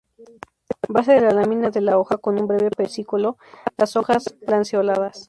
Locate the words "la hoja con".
1.79-2.39